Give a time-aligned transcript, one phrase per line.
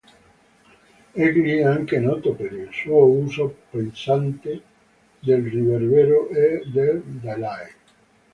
[1.13, 4.59] Egli è anche noto per il suo uso pesante
[5.19, 7.71] del riverbero e del delay.